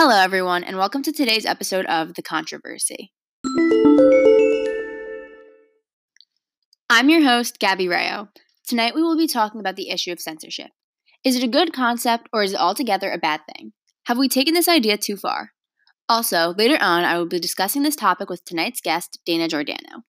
[0.00, 3.10] Hello, everyone, and welcome to today's episode of The Controversy.
[6.88, 8.28] I'm your host, Gabby Rayo.
[8.64, 10.68] Tonight we will be talking about the issue of censorship.
[11.24, 13.72] Is it a good concept or is it altogether a bad thing?
[14.06, 15.50] Have we taken this idea too far?
[16.08, 20.04] Also, later on, I will be discussing this topic with tonight's guest, Dana Giordano.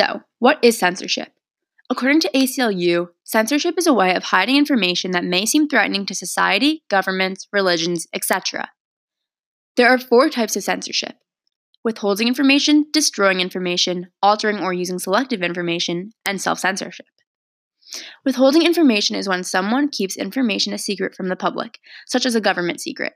[0.00, 1.30] So, what is censorship?
[1.90, 6.14] According to ACLU, censorship is a way of hiding information that may seem threatening to
[6.14, 8.70] society, governments, religions, etc.
[9.76, 11.16] There are four types of censorship
[11.84, 17.06] withholding information, destroying information, altering or using selective information, and self censorship.
[18.24, 22.40] Withholding information is when someone keeps information a secret from the public, such as a
[22.40, 23.12] government secret.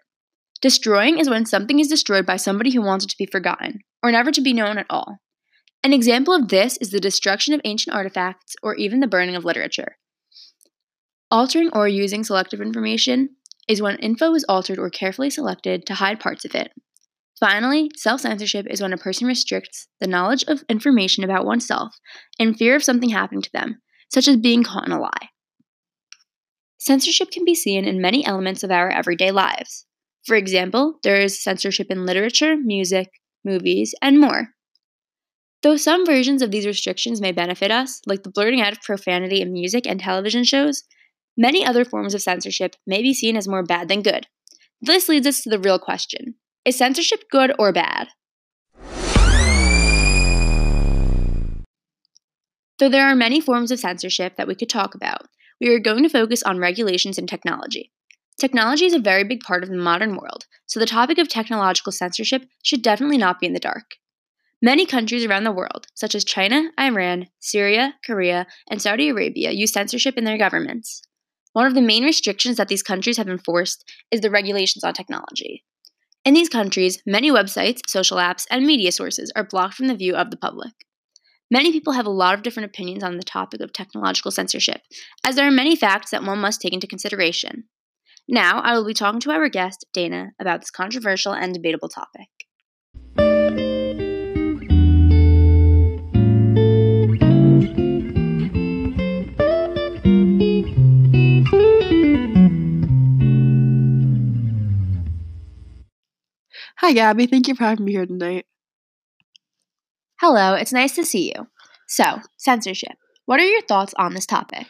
[0.60, 4.12] Destroying is when something is destroyed by somebody who wants it to be forgotten, or
[4.12, 5.16] never to be known at all.
[5.84, 9.44] An example of this is the destruction of ancient artifacts or even the burning of
[9.44, 9.98] literature.
[11.30, 13.36] Altering or using selective information
[13.68, 16.72] is when info is altered or carefully selected to hide parts of it.
[17.38, 21.94] Finally, self censorship is when a person restricts the knowledge of information about oneself
[22.38, 25.28] in fear of something happening to them, such as being caught in a lie.
[26.78, 29.84] Censorship can be seen in many elements of our everyday lives.
[30.24, 33.10] For example, there is censorship in literature, music,
[33.44, 34.54] movies, and more.
[35.64, 39.40] Though some versions of these restrictions may benefit us, like the blurting out of profanity
[39.40, 40.84] in music and television shows,
[41.38, 44.26] many other forms of censorship may be seen as more bad than good.
[44.82, 46.34] This leads us to the real question
[46.66, 48.08] Is censorship good or bad?
[52.78, 55.28] Though there are many forms of censorship that we could talk about,
[55.62, 57.90] we are going to focus on regulations and technology.
[58.38, 61.90] Technology is a very big part of the modern world, so the topic of technological
[61.90, 63.94] censorship should definitely not be in the dark.
[64.64, 69.74] Many countries around the world, such as China, Iran, Syria, Korea, and Saudi Arabia, use
[69.74, 71.02] censorship in their governments.
[71.52, 75.64] One of the main restrictions that these countries have enforced is the regulations on technology.
[76.24, 80.14] In these countries, many websites, social apps, and media sources are blocked from the view
[80.14, 80.72] of the public.
[81.50, 84.80] Many people have a lot of different opinions on the topic of technological censorship,
[85.26, 87.64] as there are many facts that one must take into consideration.
[88.26, 92.28] Now, I will be talking to our guest, Dana, about this controversial and debatable topic.
[106.84, 107.26] Hi, Gabby.
[107.26, 108.44] Thank you for having me here tonight.
[110.20, 111.46] Hello, it's nice to see you.
[111.88, 112.92] So, censorship.
[113.24, 114.66] What are your thoughts on this topic?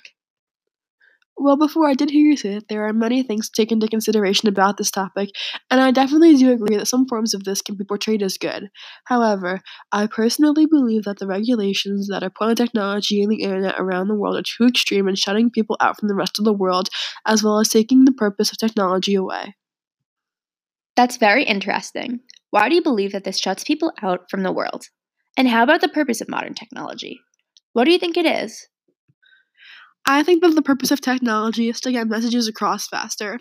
[1.37, 3.89] Well, before I did hear you say that there are many things to take into
[3.89, 5.31] consideration about this topic,
[5.73, 8.69] and I definitely do agree that some forms of this can be portrayed as good.
[9.07, 9.61] However,
[9.91, 14.07] I personally believe that the regulations that are put on technology and the internet around
[14.07, 16.91] the world are too extreme in shutting people out from the rest of the world,
[17.27, 19.57] as well as taking the purpose of technology away.
[20.97, 22.21] That's very interesting.
[22.51, 24.85] Why do you believe that this shuts people out from the world?
[25.37, 27.21] And how about the purpose of modern technology?
[27.73, 28.69] What do you think it is?
[30.07, 33.41] I think that the purpose of technology is to get messages across faster.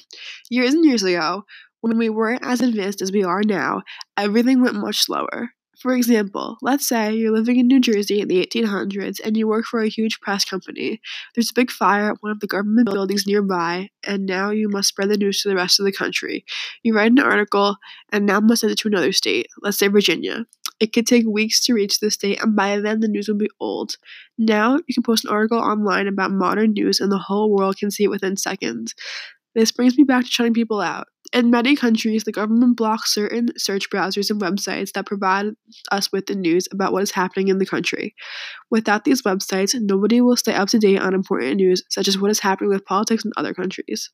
[0.49, 1.43] Years and years ago,
[1.81, 3.81] when we weren't as advanced as we are now,
[4.17, 5.49] everything went much slower.
[5.83, 9.65] For example, let's say you're living in New Jersey in the 1800s and you work
[9.65, 11.01] for a huge press company.
[11.35, 14.87] There's a big fire at one of the government buildings nearby, and now you must
[14.87, 16.45] spread the news to the rest of the country.
[16.83, 17.75] You write an article
[18.13, 20.45] and now must send it to another state, let's say Virginia.
[20.79, 23.49] It could take weeks to reach the state, and by then the news will be
[23.59, 23.95] old.
[24.37, 27.91] Now you can post an article online about modern news, and the whole world can
[27.91, 28.95] see it within seconds.
[29.53, 31.07] This brings me back to shutting people out.
[31.33, 35.47] In many countries, the government blocks certain search browsers and websites that provide
[35.91, 38.13] us with the news about what is happening in the country.
[38.69, 42.29] Without these websites, nobody will stay up to date on important news, such as what
[42.29, 44.11] is happening with politics in other countries.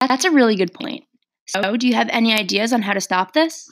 [0.00, 1.04] That's a really good point.
[1.46, 3.68] So, do you have any ideas on how to stop this?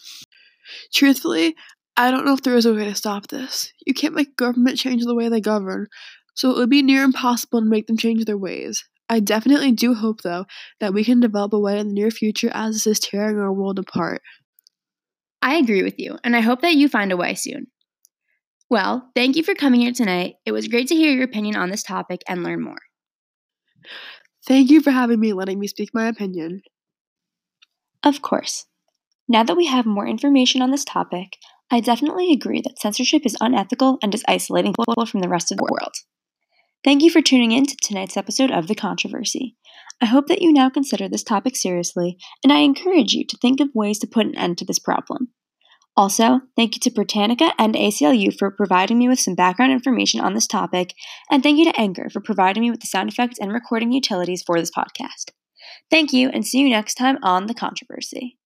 [0.93, 1.55] Truthfully,
[1.99, 3.73] I don't know if there is a way to stop this.
[3.87, 5.88] You can't make government change the way they govern,
[6.34, 8.84] so it would be near impossible to make them change their ways.
[9.08, 10.44] I definitely do hope, though,
[10.81, 13.52] that we can develop a way in the near future as this is tearing our
[13.52, 14.20] world apart.
[15.40, 17.69] I agree with you, and I hope that you find a way soon.
[18.70, 20.34] Well, thank you for coming here tonight.
[20.44, 22.78] It was great to hear your opinion on this topic and learn more.
[24.46, 26.62] Thank you for having me and letting me speak my opinion.
[28.02, 28.66] Of course.
[29.26, 31.37] Now that we have more information on this topic,
[31.70, 35.58] I definitely agree that censorship is unethical and is isolating people from the rest of
[35.58, 35.94] the world.
[36.84, 39.56] Thank you for tuning in to tonight's episode of The Controversy.
[40.00, 43.60] I hope that you now consider this topic seriously, and I encourage you to think
[43.60, 45.28] of ways to put an end to this problem.
[45.96, 50.34] Also, thank you to Britannica and ACLU for providing me with some background information on
[50.34, 50.94] this topic,
[51.28, 54.44] and thank you to Anchor for providing me with the sound effects and recording utilities
[54.46, 55.32] for this podcast.
[55.90, 58.38] Thank you, and see you next time on The Controversy.